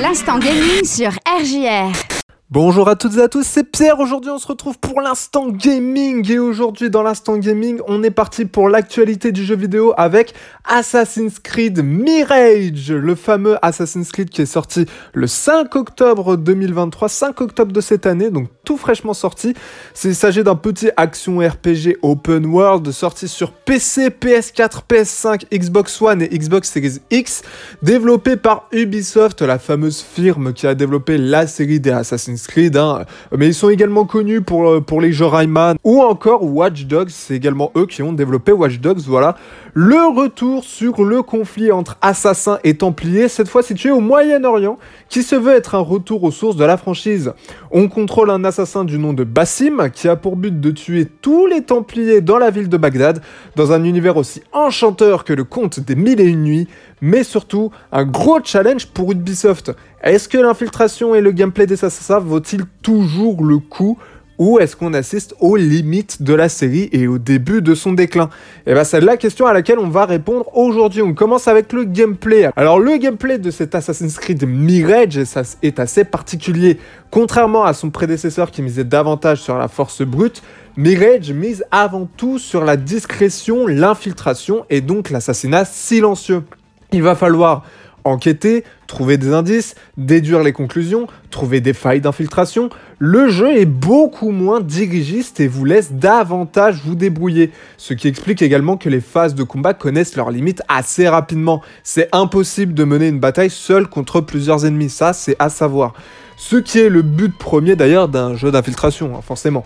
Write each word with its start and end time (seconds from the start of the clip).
L'instant 0.00 0.38
gaming 0.38 0.82
sur 0.82 1.10
RJR. 1.26 2.09
Bonjour 2.52 2.88
à 2.88 2.96
toutes 2.96 3.16
et 3.16 3.22
à 3.22 3.28
tous, 3.28 3.46
c'est 3.46 3.62
Pierre. 3.62 4.00
Aujourd'hui, 4.00 4.32
on 4.32 4.38
se 4.38 4.48
retrouve 4.48 4.76
pour 4.76 5.00
l'instant 5.00 5.50
gaming. 5.50 6.28
Et 6.32 6.40
aujourd'hui, 6.40 6.90
dans 6.90 7.04
l'instant 7.04 7.38
gaming, 7.38 7.78
on 7.86 8.02
est 8.02 8.10
parti 8.10 8.44
pour 8.44 8.68
l'actualité 8.68 9.30
du 9.30 9.44
jeu 9.44 9.54
vidéo 9.54 9.94
avec 9.96 10.34
Assassin's 10.64 11.38
Creed 11.38 11.80
Mirage, 11.84 12.90
le 12.90 13.14
fameux 13.14 13.56
Assassin's 13.64 14.10
Creed 14.10 14.30
qui 14.30 14.42
est 14.42 14.46
sorti 14.46 14.86
le 15.12 15.28
5 15.28 15.76
octobre 15.76 16.36
2023, 16.36 17.08
5 17.08 17.40
octobre 17.40 17.70
de 17.70 17.80
cette 17.80 18.04
année, 18.04 18.30
donc 18.30 18.48
tout 18.64 18.76
fraîchement 18.76 19.14
sorti. 19.14 19.54
Il 20.02 20.16
s'agit 20.16 20.42
d'un 20.42 20.56
petit 20.56 20.90
action 20.96 21.38
RPG 21.38 21.98
open 22.02 22.46
world 22.46 22.90
sorti 22.90 23.28
sur 23.28 23.52
PC, 23.52 24.08
PS4, 24.08 24.80
PS5, 24.88 25.56
Xbox 25.56 26.02
One 26.02 26.20
et 26.20 26.28
Xbox 26.28 26.68
Series 26.68 26.98
X, 27.12 27.42
développé 27.80 28.36
par 28.36 28.66
Ubisoft, 28.72 29.40
la 29.42 29.60
fameuse 29.60 30.00
firme 30.02 30.52
qui 30.52 30.66
a 30.66 30.74
développé 30.74 31.16
la 31.16 31.46
série 31.46 31.78
des 31.78 31.92
Assassin's 31.92 32.39
Hein. 32.48 33.04
mais 33.36 33.48
ils 33.48 33.54
sont 33.54 33.70
également 33.70 34.04
connus 34.04 34.42
pour, 34.42 34.68
euh, 34.68 34.80
pour 34.80 35.00
les 35.00 35.12
jeux 35.12 35.26
Rayman 35.26 35.76
ou 35.84 36.00
encore 36.00 36.44
Watch 36.44 36.84
Dogs, 36.84 37.10
c'est 37.10 37.34
également 37.34 37.72
eux 37.76 37.86
qui 37.86 38.02
ont 38.02 38.12
développé 38.12 38.52
Watch 38.52 38.78
Dogs, 38.80 39.00
voilà. 39.06 39.36
Le 39.72 40.12
retour 40.12 40.64
sur 40.64 41.04
le 41.04 41.22
conflit 41.22 41.70
entre 41.70 41.96
assassins 42.00 42.58
et 42.64 42.76
templiers, 42.76 43.28
cette 43.28 43.48
fois 43.48 43.62
situé 43.62 43.92
au 43.92 44.00
Moyen-Orient, 44.00 44.78
qui 45.08 45.22
se 45.22 45.36
veut 45.36 45.54
être 45.54 45.76
un 45.76 45.80
retour 45.80 46.24
aux 46.24 46.32
sources 46.32 46.56
de 46.56 46.64
la 46.64 46.76
franchise. 46.76 47.32
On 47.70 47.88
contrôle 47.88 48.30
un 48.30 48.42
assassin 48.44 48.84
du 48.84 48.98
nom 48.98 49.12
de 49.12 49.22
Bassim, 49.22 49.88
qui 49.90 50.08
a 50.08 50.16
pour 50.16 50.34
but 50.34 50.60
de 50.60 50.72
tuer 50.72 51.06
tous 51.06 51.46
les 51.46 51.62
templiers 51.62 52.20
dans 52.20 52.38
la 52.38 52.50
ville 52.50 52.68
de 52.68 52.76
Bagdad, 52.76 53.22
dans 53.54 53.70
un 53.70 53.84
univers 53.84 54.16
aussi 54.16 54.42
enchanteur 54.52 55.22
que 55.22 55.32
le 55.32 55.44
conte 55.44 55.78
des 55.78 55.94
mille 55.94 56.20
et 56.20 56.26
une 56.26 56.42
nuits, 56.42 56.68
mais 57.00 57.22
surtout 57.22 57.70
un 57.92 58.04
gros 58.04 58.40
challenge 58.42 58.86
pour 58.88 59.12
Ubisoft. 59.12 59.70
Est-ce 60.02 60.28
que 60.28 60.38
l'infiltration 60.38 61.14
et 61.14 61.20
le 61.20 61.30
gameplay 61.30 61.66
des 61.66 61.84
assassins 61.84 62.18
vaut-il 62.18 62.64
toujours 62.82 63.44
le 63.44 63.58
coup? 63.58 63.98
Ou 64.40 64.58
est-ce 64.58 64.74
qu'on 64.74 64.94
assiste 64.94 65.34
aux 65.38 65.54
limites 65.54 66.22
de 66.22 66.32
la 66.32 66.48
série 66.48 66.88
et 66.92 67.06
au 67.06 67.18
début 67.18 67.60
de 67.60 67.74
son 67.74 67.92
déclin? 67.92 68.30
Et 68.66 68.70
eh 68.70 68.72
bien 68.72 68.84
c'est 68.84 69.02
la 69.02 69.18
question 69.18 69.46
à 69.46 69.52
laquelle 69.52 69.78
on 69.78 69.90
va 69.90 70.06
répondre 70.06 70.46
aujourd'hui. 70.56 71.02
On 71.02 71.12
commence 71.12 71.46
avec 71.46 71.74
le 71.74 71.84
gameplay. 71.84 72.48
Alors 72.56 72.80
le 72.80 72.96
gameplay 72.96 73.36
de 73.36 73.50
cet 73.50 73.74
Assassin's 73.74 74.18
Creed 74.18 74.48
Mirage 74.48 75.18
est 75.62 75.78
assez 75.78 76.04
particulier. 76.04 76.78
Contrairement 77.10 77.64
à 77.64 77.74
son 77.74 77.90
prédécesseur 77.90 78.50
qui 78.50 78.62
misait 78.62 78.82
davantage 78.82 79.42
sur 79.42 79.58
la 79.58 79.68
force 79.68 80.00
brute, 80.00 80.42
Mirage 80.78 81.32
mise 81.32 81.62
avant 81.70 82.08
tout 82.16 82.38
sur 82.38 82.64
la 82.64 82.78
discrétion, 82.78 83.66
l'infiltration 83.66 84.64
et 84.70 84.80
donc 84.80 85.10
l'assassinat 85.10 85.66
silencieux. 85.66 86.44
Il 86.92 87.02
va 87.02 87.14
falloir 87.14 87.64
enquêter, 88.04 88.64
trouver 88.86 89.16
des 89.16 89.32
indices, 89.32 89.74
déduire 89.96 90.42
les 90.42 90.52
conclusions, 90.52 91.06
trouver 91.30 91.60
des 91.60 91.72
failles 91.72 92.00
d'infiltration. 92.00 92.70
Le 92.98 93.28
jeu 93.28 93.56
est 93.56 93.66
beaucoup 93.66 94.30
moins 94.30 94.60
dirigiste 94.60 95.40
et 95.40 95.48
vous 95.48 95.64
laisse 95.64 95.92
davantage 95.92 96.82
vous 96.84 96.94
débrouiller. 96.94 97.50
Ce 97.76 97.94
qui 97.94 98.08
explique 98.08 98.42
également 98.42 98.76
que 98.76 98.88
les 98.88 99.00
phases 99.00 99.34
de 99.34 99.42
combat 99.42 99.74
connaissent 99.74 100.16
leurs 100.16 100.30
limites 100.30 100.62
assez 100.68 101.08
rapidement. 101.08 101.62
C'est 101.82 102.08
impossible 102.12 102.74
de 102.74 102.84
mener 102.84 103.08
une 103.08 103.20
bataille 103.20 103.50
seule 103.50 103.86
contre 103.86 104.20
plusieurs 104.20 104.66
ennemis, 104.66 104.90
ça 104.90 105.12
c'est 105.12 105.36
à 105.38 105.48
savoir. 105.48 105.94
Ce 106.36 106.56
qui 106.56 106.78
est 106.78 106.88
le 106.88 107.02
but 107.02 107.36
premier 107.36 107.76
d'ailleurs 107.76 108.08
d'un 108.08 108.34
jeu 108.34 108.50
d'infiltration, 108.50 109.14
hein, 109.14 109.20
forcément. 109.22 109.64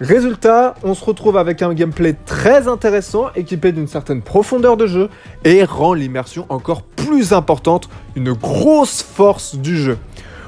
Résultat, 0.00 0.76
on 0.84 0.94
se 0.94 1.04
retrouve 1.04 1.36
avec 1.36 1.60
un 1.60 1.74
gameplay 1.74 2.14
très 2.24 2.68
intéressant, 2.68 3.30
équipé 3.34 3.72
d'une 3.72 3.88
certaine 3.88 4.22
profondeur 4.22 4.76
de 4.76 4.86
jeu, 4.86 5.08
et 5.44 5.64
rend 5.64 5.92
l'immersion 5.92 6.46
encore 6.50 6.82
plus 6.82 7.32
importante, 7.32 7.88
une 8.14 8.32
grosse 8.32 9.02
force 9.02 9.56
du 9.56 9.76
jeu. 9.76 9.98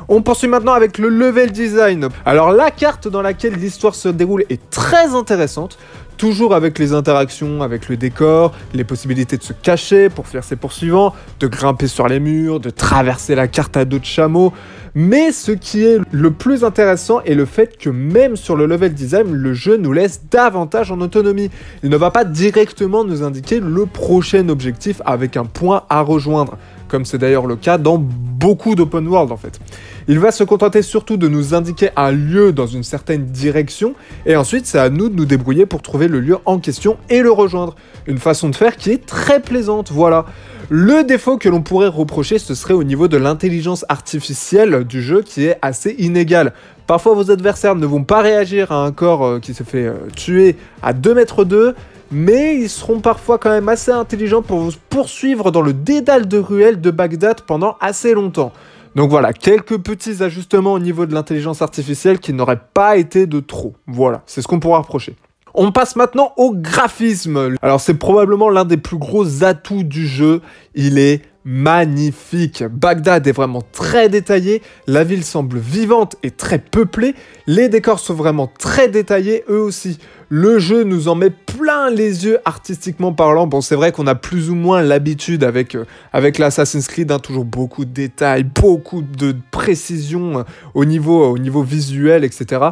On 0.09 0.23
poursuit 0.23 0.47
maintenant 0.47 0.73
avec 0.73 0.99
le 0.99 1.09
level 1.09 1.51
design. 1.51 2.11
Alors 2.25 2.53
la 2.53 2.71
carte 2.71 3.09
dans 3.09 3.23
laquelle 3.23 3.55
l'histoire 3.55 3.97
se 3.97 4.09
déroule 4.09 4.45
est 4.51 4.71
très 4.71 5.17
intéressante, 5.17 5.79
toujours 6.21 6.55
avec 6.55 6.79
les 6.79 6.93
interactions 6.93 7.63
avec 7.63 7.89
le 7.89 7.97
décor, 7.97 8.53
les 8.75 8.85
possibilités 8.85 9.39
de 9.39 9.43
se 9.43 9.55
cacher 9.55 10.11
pour 10.11 10.27
faire 10.27 10.45
ses 10.45 10.55
poursuivants, 10.55 11.15
de 11.41 11.47
grimper 11.47 11.87
sur 11.87 12.09
les 12.09 12.21
murs, 12.21 12.61
de 12.61 12.69
traverser 12.69 13.35
la 13.35 13.49
carte 13.49 13.75
à 13.79 13.87
dos 13.87 13.99
de 13.99 14.05
chameau. 14.05 14.53
Mais 14.95 15.33
ce 15.33 15.53
qui 15.53 15.83
est 15.83 15.99
le 16.11 16.31
plus 16.31 16.63
intéressant 16.63 17.23
est 17.23 17.35
le 17.35 17.47
fait 17.47 17.79
que 17.79 17.89
même 17.89 18.37
sur 18.37 18.55
le 18.55 18.67
level 18.67 18.93
design, 18.93 19.33
le 19.33 19.55
jeu 19.55 19.79
nous 19.79 19.95
laisse 19.95 20.21
davantage 20.31 20.93
en 20.93 21.01
autonomie. 21.01 21.49
Il 21.83 21.89
ne 21.89 21.97
va 21.97 22.11
pas 22.11 22.25
directement 22.25 23.03
nous 23.03 23.23
indiquer 23.23 23.59
le 23.59 23.87
prochain 23.87 24.51
objectif 24.51 25.01
avec 25.07 25.39
un 25.39 25.47
point 25.47 25.85
à 25.89 26.03
rejoindre, 26.03 26.59
comme 26.91 27.05
c'est 27.05 27.19
d'ailleurs 27.19 27.47
le 27.47 27.57
cas 27.57 27.79
dans 27.79 27.99
beaucoup 27.99 28.75
d'open 28.75 29.07
world 29.07 29.33
en 29.33 29.37
fait. 29.37 29.61
Il 30.09 30.19
va 30.19 30.33
se 30.33 30.45
contenter 30.45 30.83
surtout 30.83 31.17
de 31.17 31.29
nous 31.29 31.55
indiquer 31.55 31.91
un 31.97 32.11
lieu 32.11 32.53
dans 32.53 32.67
une 32.67 32.83
certaine 32.83 33.27
direction, 33.27 33.95
et 34.27 34.37
ensuite 34.37 34.67
c'est 34.67 34.79
à 34.79 34.91
nous 34.91 35.09
de 35.09 35.15
nous 35.15 35.25
débrouiller 35.25 35.67
pour 35.67 35.83
trouver 35.83 36.09
le 36.09 36.21
lieu 36.21 36.39
en 36.47 36.59
question 36.59 36.97
et 37.09 37.21
le 37.21 37.31
rejoindre. 37.31 37.77
Une 38.07 38.19
façon 38.19 38.49
de 38.49 38.57
faire 38.57 38.77
qui 38.77 38.91
est 38.91 39.07
très 39.07 39.41
plaisante, 39.41 39.93
voilà. 39.93 40.27
Le 40.69 41.03
défaut 41.03 41.37
que 41.37 41.49
l'on 41.49 41.63
pourrait 41.63 41.89
reprocher, 41.89 42.39
ce 42.39 42.55
serait 42.55 42.75
au 42.75 42.85
niveau 42.85 43.09
de 43.09 43.17
l'intelligence 43.17 43.85
artificielle 43.89 44.85
du 44.85 45.03
jeu 45.03 45.23
qui 45.23 45.47
est 45.47 45.57
assez 45.63 45.97
inégale. 45.99 46.53
Parfois 46.87 47.15
vos 47.15 47.31
adversaires 47.31 47.77
ne 47.77 47.87
vont 47.87 48.03
pas 48.03 48.21
réagir 48.21 48.73
à 48.73 48.85
un 48.85 48.91
corps 48.91 49.25
euh, 49.25 49.39
qui 49.39 49.55
se 49.55 49.63
fait 49.63 49.87
euh, 49.87 49.95
tuer 50.17 50.57
à 50.83 50.93
2 50.93 51.15
mètres 51.15 51.45
2, 51.45 51.75
mais 52.11 52.57
ils 52.57 52.69
seront 52.69 53.01
parfois 53.01 53.39
quand 53.39 53.51
même 53.51 53.69
assez 53.69 53.91
intelligents 53.91 54.43
pour 54.43 54.59
vous 54.59 54.73
poursuivre 54.89 55.51
dans 55.51 55.63
le 55.63 55.73
dédale 55.73 56.27
de 56.27 56.39
ruelles 56.39 56.81
de 56.81 56.91
Bagdad 56.91 57.43
pendant 57.43 57.77
assez 57.81 58.15
longtemps. 58.15 58.53
Donc 58.97 59.11
voilà, 59.11 59.33
quelques 59.33 59.79
petits 59.79 60.23
ajustements 60.23 60.73
au 60.73 60.81
niveau 60.81 61.07
de 61.07 61.15
l'intelligence 61.15 61.63
artificielle 61.63 62.19
qui 62.19 62.33
n'auraient 62.33 62.61
pas 62.75 62.97
été 62.97 63.27
de 63.27 63.39
trop. 63.39 63.75
Voilà, 63.87 64.23
c'est 64.27 64.43
ce 64.43 64.49
qu'on 64.49 64.59
pourra 64.59 64.79
reprocher. 64.79 65.15
On 65.55 65.73
passe 65.73 65.97
maintenant 65.97 66.33
au 66.37 66.53
graphisme. 66.55 67.57
Alors 67.63 67.81
c'est 67.81 67.95
probablement 67.95 68.49
l'un 68.49 68.65
des 68.65 68.77
plus 68.77 68.99
gros 68.99 69.45
atouts 69.45 69.83
du 69.83 70.07
jeu. 70.07 70.43
Il 70.75 70.99
est 70.99 71.23
magnifique. 71.45 72.63
Bagdad 72.65 73.27
est 73.27 73.33
vraiment 73.33 73.63
très 73.73 74.09
détaillé, 74.09 74.63
la 74.87 75.05
ville 75.05 75.25
semble 75.25 75.59
vivante 75.59 76.17
et 76.23 76.31
très 76.31 76.59
peuplée, 76.59 77.15
les 77.47 77.69
décors 77.69 77.99
sont 77.99 78.15
vraiment 78.15 78.51
très 78.59 78.89
détaillés 78.89 79.45
eux 79.49 79.61
aussi. 79.61 79.99
Le 80.29 80.59
jeu 80.59 80.85
nous 80.85 81.09
en 81.09 81.17
met 81.17 81.31
plein 81.31 81.91
les 81.91 82.25
yeux 82.25 82.39
artistiquement 82.45 83.13
parlant. 83.13 83.49
Bon, 83.49 83.61
c'est 83.61 83.75
vrai 83.75 83.91
qu'on 83.91 84.07
a 84.07 84.15
plus 84.15 84.49
ou 84.49 84.55
moins 84.55 84.81
l'habitude 84.81 85.43
avec, 85.43 85.75
euh, 85.75 85.85
l'Assassin's 86.13 86.87
Creed, 86.87 87.11
hein, 87.11 87.19
toujours 87.19 87.45
beaucoup 87.45 87.85
de 87.85 87.91
détails, 87.91 88.45
beaucoup 88.45 89.03
de 89.03 89.35
précision 89.51 90.39
euh, 90.39 90.43
au 90.75 90.85
niveau 90.85 91.63
visuel, 91.63 92.23
etc. 92.23 92.71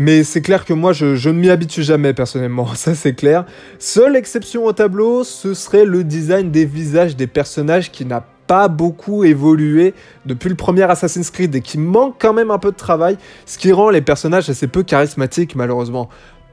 Mais 0.00 0.24
c'est 0.24 0.42
clair 0.42 0.64
que 0.64 0.72
moi, 0.72 0.92
je, 0.92 1.28
ne 1.28 1.34
m'y 1.34 1.50
habitue 1.50 1.82
jamais 1.82 2.14
personnellement, 2.14 2.66
ça 2.74 2.94
c'est 2.94 3.14
clair. 3.14 3.44
Seule 3.78 4.16
exception 4.16 4.64
au 4.64 4.72
tableau, 4.72 5.24
ce 5.24 5.54
serait 5.54 5.84
le 5.84 6.04
design 6.04 6.50
des 6.50 6.64
visages 6.64 7.16
des 7.16 7.26
personnages 7.26 7.92
qui 7.92 8.04
n'a 8.04 8.24
pas 8.46 8.68
beaucoup 8.68 9.24
évolué 9.24 9.94
depuis 10.26 10.50
le 10.50 10.54
premier 10.54 10.82
Assassin's 10.82 11.30
Creed 11.30 11.54
et 11.54 11.60
qui 11.60 11.78
manque 11.78 12.16
quand 12.18 12.34
même 12.34 12.50
un 12.50 12.58
peu 12.58 12.72
de 12.72 12.76
travail, 12.76 13.16
ce 13.46 13.56
qui 13.56 13.72
rend 13.72 13.88
les 13.90 14.02
personnages 14.02 14.50
assez 14.50 14.66
peu 14.66 14.82
charismatiques 14.82 15.56
malheureusement. 15.56 16.10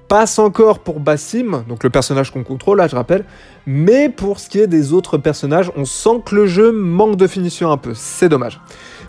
Passe 0.07 0.39
encore 0.39 0.79
pour 0.79 0.99
Bassim, 0.99 1.63
donc 1.67 1.83
le 1.83 1.89
personnage 1.89 2.31
qu'on 2.31 2.43
contrôle 2.43 2.77
là 2.77 2.87
je 2.87 2.95
rappelle, 2.95 3.25
mais 3.65 4.09
pour 4.09 4.39
ce 4.39 4.49
qui 4.49 4.59
est 4.59 4.67
des 4.67 4.93
autres 4.93 5.17
personnages, 5.17 5.71
on 5.75 5.85
sent 5.85 6.21
que 6.25 6.35
le 6.35 6.45
jeu 6.45 6.71
manque 6.71 7.15
de 7.15 7.27
finition 7.27 7.71
un 7.71 7.77
peu, 7.77 7.93
c'est 7.93 8.29
dommage. 8.29 8.61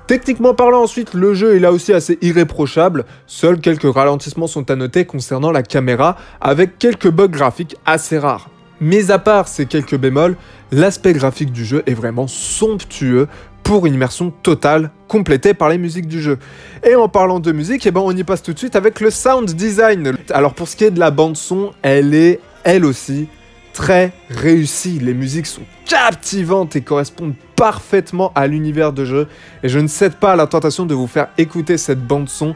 Techniquement 0.07 0.53
parlant 0.53 0.83
ensuite, 0.83 1.15
le 1.15 1.33
jeu 1.33 1.57
est 1.57 1.61
là 1.61 1.73
aussi 1.73 1.93
assez 1.93 2.19
irréprochable, 2.23 3.05
seuls 3.27 3.61
quelques 3.61 3.93
ralentissements 3.93 4.49
sont 4.49 4.71
à 4.71 4.77
noter 4.77 5.05
concernant 5.05 5.53
la 5.53 5.63
caméra, 5.63 6.17
avec 6.41 6.79
quelques 6.79 7.11
bugs 7.11 7.29
graphiques 7.29 7.77
assez 7.87 8.19
rares. 8.19 8.51
Mais 8.81 9.13
à 9.13 9.19
part 9.21 9.47
ces 9.47 9.67
quelques 9.67 9.97
bémols, 9.97 10.37
l'aspect 10.73 11.13
graphique 11.13 11.53
du 11.53 11.65
jeu 11.65 11.85
est 11.87 11.95
vraiment 11.95 12.27
somptueux 12.27 13.29
pour 13.63 13.87
une 13.87 13.95
immersion 13.95 14.33
totale 14.43 14.91
complétée 15.07 15.55
par 15.55 15.69
les 15.69 15.79
musiques 15.79 16.09
du 16.09 16.21
jeu. 16.21 16.39
Et 16.85 16.97
en 16.97 17.09
parlant 17.09 17.39
de 17.39 17.53
musique, 17.53 17.87
eh 17.87 17.93
ben 17.93 18.01
on 18.01 18.11
y 18.11 18.25
passe 18.25 18.43
tout 18.43 18.53
de 18.53 18.59
suite 18.59 18.75
avec 18.75 19.01
le 19.01 19.11
sound 19.11 19.53
design. 19.53 20.17
Alors 20.31 20.55
pour 20.55 20.67
ce 20.67 20.75
qui 20.75 20.83
est 20.83 20.91
de 20.91 20.99
la 20.99 21.13
bande 21.13 21.37
son, 21.37 21.71
elle 21.83 22.13
est 22.13 22.41
elle 22.65 22.85
aussi 22.85 23.29
très 23.73 24.13
réussi. 24.31 24.99
Les 24.99 25.15
musiques 25.15 25.47
sont 25.47 25.63
captivantes 25.87 26.77
et 26.77 26.81
correspondent 26.81 27.35
parfaitement 27.57 28.33
à 28.35 28.47
l'univers 28.47 28.93
de 28.93 29.05
jeu. 29.05 29.29
Et 29.63 29.69
je 29.69 29.79
ne 29.79 29.89
cède 29.89 30.15
pas 30.15 30.33
à 30.33 30.37
la 30.37 30.47
tentation 30.47 30.87
de 30.87 30.95
vous 30.95 31.07
faire 31.07 31.29
écouter 31.39 31.79
cette 31.79 32.05
bande 32.05 32.29
son. 32.29 32.55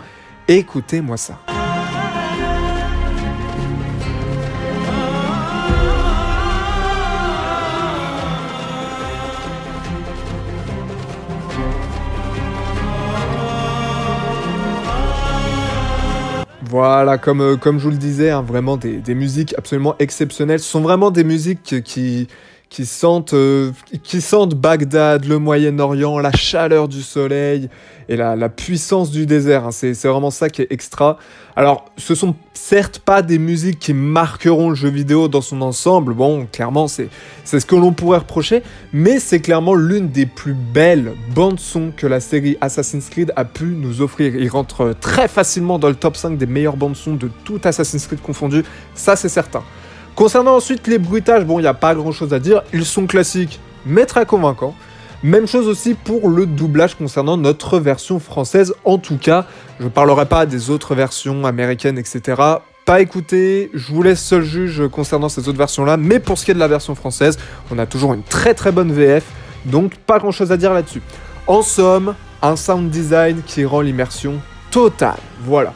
Écoutez-moi 0.49 1.17
ça. 1.17 1.39
Voilà, 16.76 17.17
comme, 17.17 17.40
euh, 17.40 17.56
comme 17.56 17.78
je 17.78 17.84
vous 17.84 17.90
le 17.90 17.96
disais, 17.96 18.28
hein, 18.28 18.43
vraiment 18.43 18.76
des, 18.76 19.14
musiques 19.14 19.55
absolument 19.56 19.96
exceptionnelles. 19.99 20.61
Ce 20.61 20.69
sont 20.69 20.82
vraiment 20.82 21.11
des 21.11 21.25
musiques 21.25 21.82
qui, 21.82 22.28
qui 22.69 22.85
sentent, 22.85 23.35
euh, 23.35 23.73
qui 24.03 24.21
Bagdad, 24.57 25.25
le 25.25 25.39
Moyen-Orient, 25.39 26.19
la 26.19 26.33
chaleur 26.33 26.89
du 26.89 27.01
soleil 27.01 27.69
et 28.09 28.17
la, 28.17 28.37
la 28.37 28.49
puissance 28.49 29.11
du 29.11 29.25
désert. 29.25 29.67
Hein. 29.67 29.71
C'est 29.71 29.93
vraiment 30.05 30.31
ça 30.31 30.49
qui 30.49 30.63
est 30.63 30.67
extra. 30.71 31.19
Alors, 31.55 31.87
ce 31.97 32.15
sont 32.15 32.35
certes 32.55 32.99
pas 32.99 33.23
des 33.23 33.39
musiques 33.39 33.79
qui 33.79 33.95
marqueront 33.95 34.71
le 34.71 34.75
jeu 34.75 34.89
vidéo 34.89 35.29
dans 35.29 35.41
son 35.41 35.63
ensemble. 35.63 36.13
Bon, 36.13 36.47
clairement, 36.51 36.89
c'est 36.89 37.09
ce 37.45 37.65
que 37.65 37.77
l'on 37.77 37.93
pourrait 37.93 38.19
reprocher, 38.19 38.63
mais 38.93 39.21
c'est 39.21 39.41
clairement 39.41 39.75
l'une 39.75 40.09
des 40.09 40.27
plus 40.27 40.55
belles 40.55 41.15
bandes 41.35 41.61
son 41.61 41.93
que 41.97 42.07
la 42.07 42.21
série 42.21 42.59
Assassin's 42.61 43.09
Creed 43.09 43.33
a 43.37 43.45
pu 43.45 43.65
nous 43.65 44.03
offrir. 44.03 44.35
Il 44.35 44.49
rentre 44.49 44.95
très 45.01 45.29
facilement 45.29 45.79
dans 45.79 45.89
le 45.89 45.95
top 45.95 46.17
5 46.17 46.37
des 46.37 46.47
meilleures 46.47 46.77
bandes 46.77 46.97
son 46.97 47.15
de 47.15 47.31
tout 47.45 47.61
Assassin's 47.65 48.07
Creed 48.07 48.21
confondu. 48.21 48.65
Ça, 48.95 49.15
c'est 49.15 49.29
certain. 49.29 49.62
Concernant 50.17 50.57
ensuite 50.57 50.87
les 50.87 50.97
bruitages, 50.99 51.45
bon, 51.45 51.59
il 51.59 51.63
n'y 51.63 51.69
a 51.69 51.75
pas 51.75 51.95
grand 51.95 52.11
chose 52.11 52.33
à 52.33 52.39
dire. 52.39 52.63
Ils 52.73 52.87
sont 52.87 53.07
classiques, 53.07 53.61
mais 53.85 54.07
très 54.07 54.25
convaincants. 54.25 54.75
Même 55.23 55.47
chose 55.47 55.69
aussi 55.69 55.93
pour 55.93 56.31
le 56.31 56.47
doublage 56.47 56.95
concernant 56.95 57.37
notre 57.37 57.79
version 57.79 58.19
française. 58.19 58.75
En 58.87 58.97
tout 58.97 59.19
cas, 59.19 59.45
je 59.79 59.85
ne 59.85 59.91
parlerai 59.91 60.25
pas 60.25 60.47
des 60.47 60.71
autres 60.71 60.95
versions 60.95 61.45
américaines, 61.45 61.99
etc. 61.99 62.43
Pas 62.87 63.01
écouté, 63.03 63.71
je 63.75 63.93
vous 63.93 64.03
laisse 64.03 64.23
seul 64.23 64.43
juge 64.43 64.89
concernant 64.89 65.29
ces 65.29 65.51
autres 65.51 65.59
versions-là. 65.59 65.99
Mais 65.99 66.19
pour 66.19 66.39
ce 66.39 66.47
qui 66.47 66.51
est 66.51 66.55
de 66.55 66.61
la 66.61 66.69
version 66.69 66.95
française, 66.95 67.39
on 67.71 67.79
a 67.79 67.85
toujours 67.85 68.15
une 68.15 68.23
très 68.23 68.55
très 68.55 68.73
bonne 68.73 68.93
VF. 68.93 69.25
Donc 69.67 69.97
pas 69.97 70.19
grand 70.19 70.33
chose 70.33 70.51
à 70.51 70.57
dire 70.57 70.73
là-dessus. 70.73 71.03
En 71.47 71.61
somme, 71.61 72.15
un 72.41 72.57
sound 72.57 72.89
design 72.89 73.43
qui 73.47 73.67
rend 73.67 73.83
l'immersion 73.83 74.41
totale. 74.71 75.19
Voilà. 75.43 75.75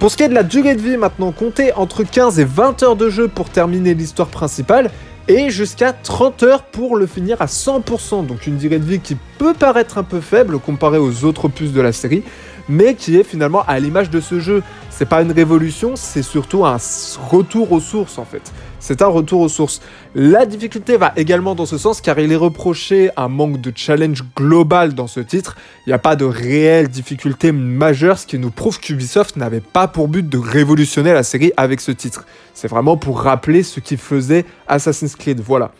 Pour 0.00 0.10
ce 0.10 0.16
qui 0.16 0.22
est 0.22 0.30
de 0.30 0.34
la 0.34 0.44
durée 0.44 0.76
de 0.76 0.80
vie 0.80 0.96
maintenant, 0.96 1.30
comptez 1.30 1.74
entre 1.74 2.04
15 2.04 2.40
et 2.40 2.44
20 2.46 2.82
heures 2.82 2.96
de 2.96 3.10
jeu 3.10 3.28
pour 3.28 3.50
terminer 3.50 3.92
l'histoire 3.92 4.28
principale 4.28 4.90
et 5.28 5.50
jusqu'à 5.50 5.92
30 5.92 6.42
heures 6.42 6.62
pour 6.62 6.96
le 6.96 7.06
finir 7.06 7.42
à 7.42 7.44
100%. 7.44 8.24
Donc 8.24 8.46
une 8.46 8.56
durée 8.56 8.78
de 8.78 8.84
vie 8.86 9.00
qui 9.00 9.18
peut 9.36 9.52
paraître 9.52 9.98
un 9.98 10.02
peu 10.02 10.20
faible 10.20 10.58
comparée 10.58 10.96
aux 10.96 11.26
autres 11.26 11.44
opus 11.44 11.74
de 11.74 11.82
la 11.82 11.92
série, 11.92 12.22
mais 12.66 12.94
qui 12.94 13.18
est 13.18 13.24
finalement 13.24 13.62
à 13.68 13.78
l'image 13.78 14.08
de 14.08 14.22
ce 14.22 14.40
jeu. 14.40 14.62
C'est 14.88 15.06
pas 15.06 15.20
une 15.20 15.32
révolution, 15.32 15.96
c'est 15.96 16.22
surtout 16.22 16.64
un 16.64 16.78
retour 17.30 17.70
aux 17.70 17.80
sources 17.80 18.16
en 18.16 18.24
fait 18.24 18.54
c'est 18.80 19.02
un 19.02 19.06
retour 19.06 19.42
aux 19.42 19.48
sources. 19.48 19.80
La 20.14 20.46
difficulté 20.46 20.96
va 20.96 21.12
également 21.16 21.54
dans 21.54 21.66
ce 21.66 21.78
sens 21.78 22.00
car 22.00 22.18
il 22.18 22.32
est 22.32 22.36
reproché 22.36 23.10
un 23.16 23.28
manque 23.28 23.60
de 23.60 23.72
challenge 23.74 24.24
global 24.36 24.94
dans 24.94 25.06
ce 25.06 25.20
titre. 25.20 25.56
Il 25.86 25.90
n'y 25.90 25.94
a 25.94 25.98
pas 25.98 26.16
de 26.16 26.24
réelle 26.24 26.88
difficulté 26.88 27.52
majeure, 27.52 28.18
ce 28.18 28.26
qui 28.26 28.38
nous 28.38 28.50
prouve 28.50 28.80
qu'Ubisoft 28.80 29.36
n'avait 29.36 29.60
pas 29.60 29.86
pour 29.86 30.08
but 30.08 30.28
de 30.28 30.38
révolutionner 30.38 31.12
la 31.12 31.22
série 31.22 31.52
avec 31.56 31.80
ce 31.80 31.92
titre. 31.92 32.24
C'est 32.54 32.68
vraiment 32.68 32.96
pour 32.96 33.20
rappeler 33.20 33.62
ce 33.62 33.80
qui 33.80 33.96
faisait 33.96 34.44
Assassin's 34.66 35.14
Creed. 35.14 35.40
Voilà. 35.40 35.72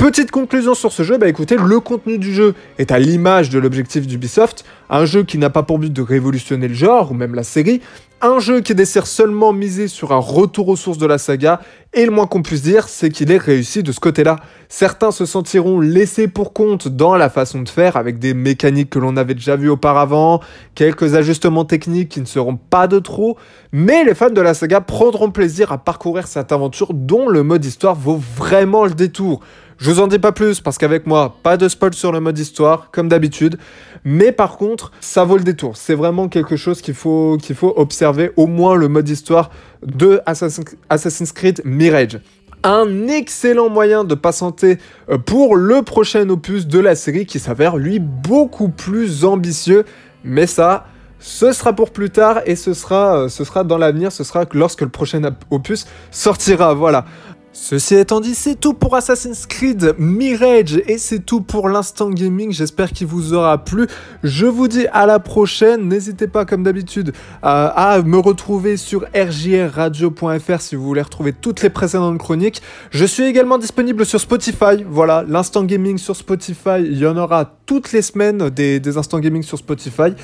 Petite 0.00 0.30
conclusion 0.30 0.72
sur 0.72 0.92
ce 0.92 1.02
jeu, 1.02 1.18
bah 1.18 1.28
écoutez, 1.28 1.56
le 1.62 1.78
contenu 1.78 2.16
du 2.16 2.32
jeu 2.32 2.54
est 2.78 2.90
à 2.90 2.98
l'image 2.98 3.50
de 3.50 3.58
l'objectif 3.58 4.06
d'Ubisoft, 4.06 4.64
un 4.88 5.04
jeu 5.04 5.24
qui 5.24 5.36
n'a 5.36 5.50
pas 5.50 5.62
pour 5.62 5.78
but 5.78 5.92
de 5.92 6.00
révolutionner 6.00 6.68
le 6.68 6.74
genre, 6.74 7.12
ou 7.12 7.14
même 7.14 7.34
la 7.34 7.42
série, 7.42 7.82
un 8.22 8.38
jeu 8.38 8.60
qui 8.60 8.74
dessert 8.74 9.06
seulement 9.06 9.52
miser 9.52 9.88
sur 9.88 10.12
un 10.12 10.18
retour 10.18 10.68
aux 10.68 10.76
sources 10.76 10.98
de 10.98 11.06
la 11.06 11.18
saga, 11.18 11.60
et 11.92 12.04
le 12.04 12.10
moins 12.10 12.26
qu'on 12.26 12.42
puisse 12.42 12.62
dire, 12.62 12.88
c'est 12.88 13.08
qu'il 13.08 13.32
est 13.32 13.38
réussi 13.38 13.82
de 13.82 13.92
ce 13.92 14.00
côté-là. 14.00 14.36
Certains 14.68 15.10
se 15.10 15.24
sentiront 15.26 15.80
laissés 15.80 16.28
pour 16.28 16.52
compte 16.52 16.86
dans 16.86 17.16
la 17.16 17.30
façon 17.30 17.62
de 17.62 17.68
faire, 17.68 17.96
avec 17.96 18.18
des 18.18 18.34
mécaniques 18.34 18.90
que 18.90 18.98
l'on 18.98 19.16
avait 19.16 19.34
déjà 19.34 19.56
vues 19.56 19.70
auparavant, 19.70 20.40
quelques 20.74 21.14
ajustements 21.14 21.64
techniques 21.64 22.10
qui 22.10 22.20
ne 22.20 22.26
seront 22.26 22.56
pas 22.56 22.86
de 22.86 22.98
trop, 22.98 23.38
mais 23.72 24.04
les 24.04 24.14
fans 24.14 24.30
de 24.30 24.40
la 24.40 24.54
saga 24.54 24.80
prendront 24.80 25.30
plaisir 25.30 25.72
à 25.72 25.78
parcourir 25.78 26.26
cette 26.26 26.52
aventure 26.52 26.92
dont 26.92 27.28
le 27.28 27.42
mode 27.42 27.64
histoire 27.64 27.94
vaut 27.94 28.20
vraiment 28.36 28.84
le 28.84 28.92
détour. 28.92 29.40
Je 29.80 29.90
vous 29.90 29.98
en 30.00 30.08
dis 30.08 30.18
pas 30.18 30.32
plus 30.32 30.60
parce 30.60 30.76
qu'avec 30.76 31.06
moi, 31.06 31.38
pas 31.42 31.56
de 31.56 31.66
spoil 31.66 31.94
sur 31.94 32.12
le 32.12 32.20
mode 32.20 32.38
histoire, 32.38 32.90
comme 32.90 33.08
d'habitude. 33.08 33.58
Mais 34.04 34.30
par 34.30 34.58
contre, 34.58 34.92
ça 35.00 35.24
vaut 35.24 35.38
le 35.38 35.42
détour. 35.42 35.78
C'est 35.78 35.94
vraiment 35.94 36.28
quelque 36.28 36.56
chose 36.56 36.82
qu'il 36.82 36.92
faut, 36.92 37.38
observer, 37.76 38.30
au 38.36 38.46
moins 38.46 38.74
le 38.74 38.88
mode 38.88 39.08
histoire 39.08 39.50
de 39.82 40.20
Assassin's 40.26 41.32
Creed 41.32 41.62
Mirage 41.64 42.20
un 42.62 43.08
excellent 43.08 43.70
moyen 43.70 44.04
de 44.04 44.14
patienter 44.14 44.76
euh, 45.08 45.16
pour 45.16 45.56
le 45.56 45.80
prochain 45.80 46.28
opus 46.28 46.66
de 46.66 46.78
la 46.78 46.94
série 46.94 47.24
qui 47.24 47.38
s'avère 47.38 47.78
lui 47.78 47.98
beaucoup 47.98 48.68
plus 48.68 49.24
ambitieux. 49.24 49.86
Mais 50.24 50.46
ça, 50.46 50.84
ce 51.20 51.52
sera 51.52 51.72
pour 51.72 51.90
plus 51.90 52.10
tard 52.10 52.42
et 52.44 52.56
ce 52.56 52.74
sera, 52.74 53.16
euh, 53.16 53.28
ce 53.28 53.44
sera 53.44 53.64
dans 53.64 53.78
l'avenir, 53.78 54.12
ce 54.12 54.24
sera 54.24 54.44
lorsque 54.52 54.82
le 54.82 54.90
prochain 54.90 55.22
opus 55.50 55.86
sortira. 56.10 56.74
Voilà. 56.74 57.06
Ceci 57.52 57.96
étant 57.96 58.20
dit, 58.20 58.36
c'est 58.36 58.54
tout 58.54 58.74
pour 58.74 58.94
Assassin's 58.94 59.44
Creed 59.44 59.96
Mirage 59.98 60.80
et 60.86 60.98
c'est 60.98 61.18
tout 61.18 61.40
pour 61.40 61.68
l'instant 61.68 62.08
gaming. 62.08 62.52
J'espère 62.52 62.92
qu'il 62.92 63.08
vous 63.08 63.34
aura 63.34 63.64
plu. 63.64 63.88
Je 64.22 64.46
vous 64.46 64.68
dis 64.68 64.86
à 64.92 65.04
la 65.04 65.18
prochaine. 65.18 65.88
N'hésitez 65.88 66.28
pas, 66.28 66.44
comme 66.44 66.62
d'habitude, 66.62 67.12
à, 67.42 68.00
me 68.04 68.18
retrouver 68.18 68.76
sur 68.76 69.04
rjrradio.fr 69.12 70.60
si 70.60 70.76
vous 70.76 70.84
voulez 70.84 71.02
retrouver 71.02 71.32
toutes 71.32 71.62
les 71.62 71.70
précédentes 71.70 72.18
chroniques. 72.18 72.62
Je 72.92 73.04
suis 73.04 73.24
également 73.24 73.58
disponible 73.58 74.06
sur 74.06 74.20
Spotify. 74.20 74.84
Voilà, 74.88 75.24
l'instant 75.26 75.64
gaming 75.64 75.98
sur 75.98 76.14
Spotify. 76.14 76.78
Il 76.78 76.98
y 76.98 77.06
en 77.06 77.16
aura 77.16 77.52
toutes 77.66 77.90
les 77.90 78.02
semaines 78.02 78.48
des, 78.50 78.78
des 78.78 78.96
instants 78.96 79.18
gaming 79.18 79.42
sur 79.42 79.58
Spotify. 79.58 80.14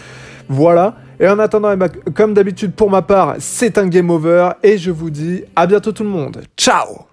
Voilà. 0.48 0.94
Et 1.18 1.26
en 1.28 1.40
attendant, 1.40 1.72
eh 1.72 1.76
ben, 1.76 1.88
comme 2.14 2.34
d'habitude 2.34 2.72
pour 2.72 2.88
ma 2.88 3.02
part, 3.02 3.34
c'est 3.40 3.78
un 3.78 3.88
game 3.88 4.10
over 4.10 4.50
et 4.62 4.78
je 4.78 4.92
vous 4.92 5.10
dis 5.10 5.42
à 5.56 5.66
bientôt 5.66 5.90
tout 5.90 6.04
le 6.04 6.10
monde. 6.10 6.42
Ciao 6.56 7.06